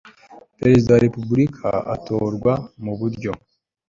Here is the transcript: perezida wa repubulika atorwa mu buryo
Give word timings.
perezida 0.59 0.89
wa 0.93 1.03
repubulika 1.05 1.69
atorwa 1.95 2.53
mu 2.83 2.93
buryo 2.99 3.31